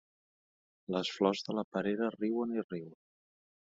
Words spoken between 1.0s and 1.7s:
flors de la